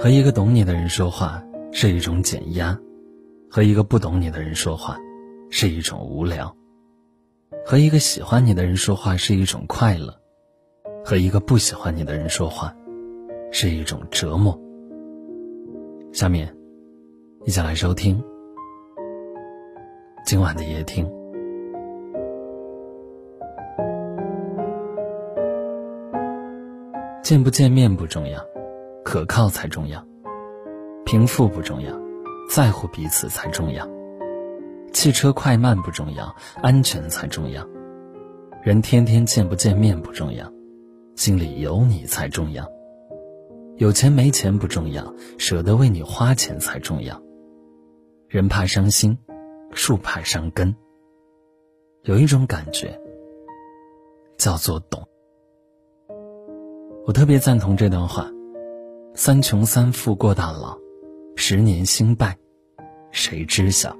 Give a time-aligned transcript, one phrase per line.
[0.00, 1.42] 和一个懂你的人说话
[1.72, 2.78] 是一种减压，
[3.50, 4.96] 和一个不懂你的人说话
[5.50, 6.54] 是一种无聊，
[7.66, 10.14] 和一个喜欢你的人说话是一种快乐，
[11.04, 12.72] 和一个不喜欢你的人说话
[13.50, 14.56] 是一种折磨。
[16.12, 16.56] 下面，
[17.44, 18.22] 一起来收听
[20.24, 21.10] 今晚的夜听。
[27.20, 28.40] 见不见面不重要，
[29.08, 30.04] 可靠才重要；
[31.06, 31.98] 贫富不重要，
[32.50, 33.88] 在乎彼此才重要；
[34.92, 37.62] 汽车快慢不重要，安全才重要；
[38.62, 40.52] 人天天见不见面不重要，
[41.16, 42.66] 心里有你才重要；
[43.78, 47.18] 有钱没钱不重要，舍得为你花钱才重要。
[48.28, 49.16] 人怕伤心，
[49.72, 50.76] 树怕伤根。
[52.02, 53.00] 有一种感觉，
[54.36, 55.02] 叫做懂。
[57.06, 58.30] 我特别赞同这段话
[59.20, 60.78] ：“三穷三富过到老，
[61.34, 62.38] 十年兴败，
[63.10, 63.92] 谁知晓？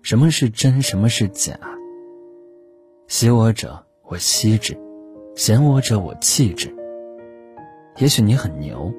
[0.00, 1.60] 什么是真，什么是假？
[3.06, 4.74] 喜我者我惜之，
[5.34, 6.74] 嫌我者我弃之。
[7.98, 8.90] 也许你很牛，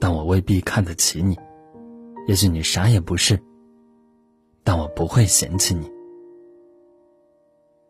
[0.00, 1.34] 但我未必看得起你；
[2.28, 3.36] 也许你啥也不是，
[4.62, 5.90] 但我不会嫌弃你。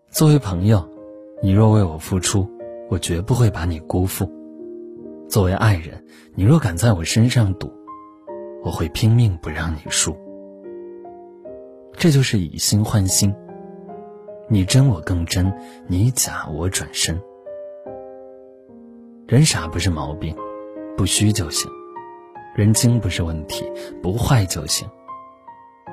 [0.09, 0.83] 作为朋友，
[1.43, 2.51] 你若为我付出。”
[2.91, 4.31] 我绝不会把你辜负。
[5.29, 7.73] 作为爱人，你若敢在我身上赌，
[8.63, 10.17] 我会拼命不让你输。
[11.97, 13.35] 这就是以心换心。
[14.49, 15.53] 你真我更真，
[15.87, 17.19] 你假我转身。
[19.27, 20.37] 人傻不是毛病，
[20.97, 21.69] 不虚就行；
[22.55, 23.65] 人精不是问题，
[24.03, 24.87] 不坏就行。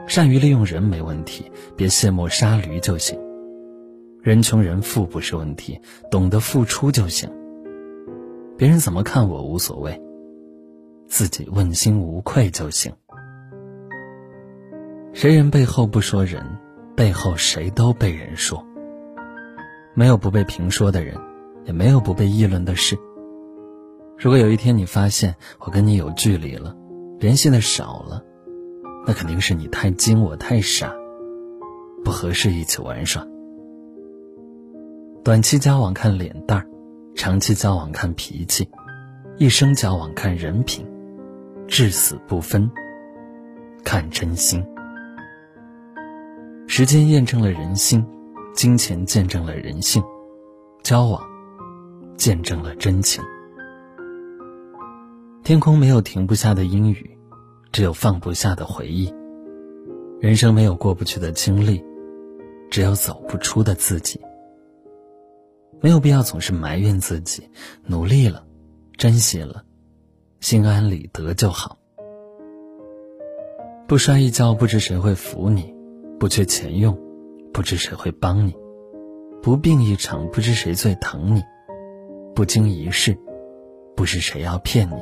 [0.08, 3.18] 善于利用人没问题，别卸磨杀驴就行。
[4.22, 5.80] 人穷人富不是问题，
[6.12, 7.28] 懂得付出就行。
[8.62, 10.00] 别人怎么看我无所谓，
[11.08, 12.94] 自己问心无愧就行。
[15.14, 16.46] 谁人背后不说人，
[16.96, 18.64] 背后谁都被人说。
[19.96, 21.18] 没有不被评说的人，
[21.66, 22.96] 也没有不被议论的事。
[24.16, 26.78] 如果有一天你发现我跟你有距离了，
[27.18, 28.24] 联系的少了，
[29.08, 30.94] 那肯定是你太精，我太傻，
[32.04, 33.26] 不合适一起玩耍。
[35.24, 36.68] 短期交往看脸蛋儿，
[37.16, 38.68] 长期交往看脾气，
[39.38, 40.86] 一生交往看人品，
[41.68, 42.70] 至死不分
[43.84, 44.66] 看真心。
[46.68, 48.04] 时间验证了人心，
[48.54, 50.02] 金钱见证了人性，
[50.84, 51.22] 交往
[52.16, 53.24] 见证了真情。
[55.44, 57.18] 天空没有停不下的阴雨，
[57.72, 59.14] 只有放不下的回忆。
[60.20, 61.84] 人生没有过不去的经历，
[62.70, 64.20] 只有走不出的自己。
[65.82, 67.50] 没有必要总是埋怨自己，
[67.84, 68.46] 努力了，
[68.98, 69.64] 珍惜了，
[70.40, 71.80] 心安理得就好。
[73.88, 75.74] 不摔一跤，不知谁会扶你；
[76.20, 76.98] 不缺钱用，
[77.52, 78.52] 不知谁会帮你；
[79.42, 81.42] 不病一场，不知谁最疼你；
[82.36, 83.18] 不经一事，
[83.96, 85.02] 不知谁要骗你。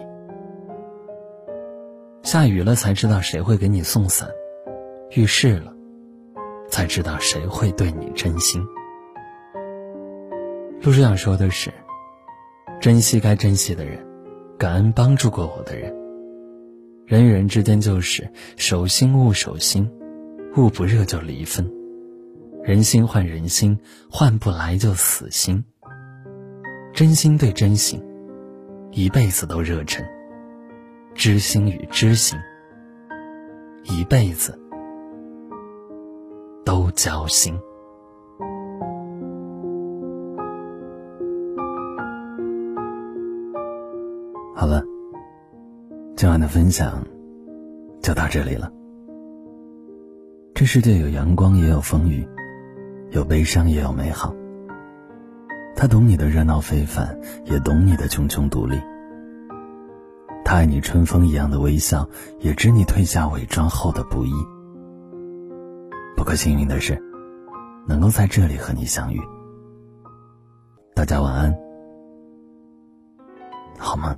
[2.23, 4.29] 下雨了才知道谁会给你送伞，
[5.11, 5.73] 遇事了，
[6.69, 8.66] 才知道谁会对你真心。
[10.81, 11.73] 陆叔想说的是：
[12.79, 14.00] 珍惜该珍惜的人，
[14.57, 15.94] 感恩帮助过我的人。
[17.06, 19.91] 人与人之间就是手心勿手心，
[20.56, 21.69] 捂不热就离分。
[22.63, 23.78] 人心换人心，
[24.09, 25.62] 换不来就死心。
[26.94, 28.01] 真心对真心，
[28.91, 30.01] 一辈子都热忱；
[31.13, 32.40] 知心与知心，
[33.84, 34.57] 一辈子
[36.63, 37.53] 都交心。
[44.55, 44.83] 好了，
[46.15, 47.01] 今晚的分享
[48.01, 48.71] 就到这里了。
[50.53, 52.27] 这世界有阳光，也有风雨，
[53.11, 54.33] 有悲伤，也有美好。
[55.75, 58.78] 他懂你的热闹非凡，也懂你的茕茕独立。
[60.43, 62.05] 他爱你春风一样的微笑，
[62.40, 64.31] 也知你褪下伪装后的不易。
[66.17, 67.02] 不过幸运的是，
[67.87, 69.22] 能够在这里和你相遇。
[70.93, 71.55] 大家晚安，
[73.78, 74.17] 好吗？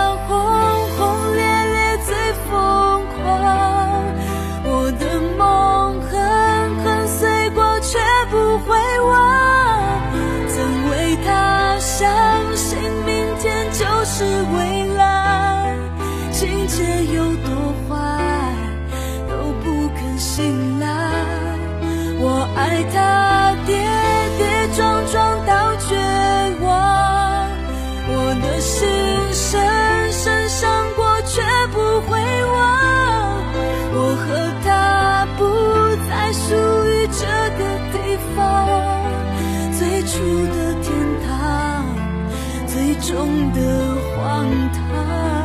[43.11, 45.40] 中的荒唐。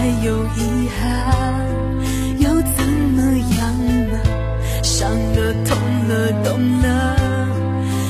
[0.00, 1.60] 还有遗憾，
[2.38, 3.20] 又怎么
[3.58, 3.60] 样
[4.08, 4.16] 呢？
[4.82, 5.76] 伤了、痛
[6.08, 6.48] 了、懂
[6.80, 6.88] 了，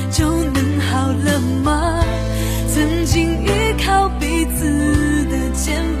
[0.09, 2.01] 就能好了吗？
[2.73, 3.49] 曾经依
[3.85, 5.83] 靠彼此的肩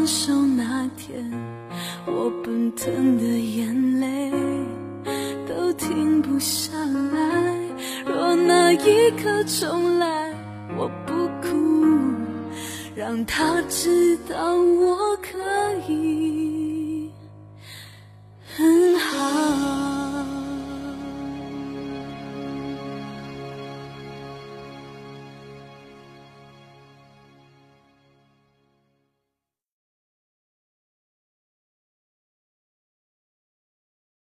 [0.00, 1.30] 分手那天，
[2.06, 4.32] 我奔腾的眼泪
[5.46, 6.72] 都停不下
[7.12, 7.54] 来。
[8.06, 10.32] 若那一刻重来，
[10.78, 11.84] 我不哭，
[12.96, 15.38] 让他知道我可
[15.86, 16.39] 以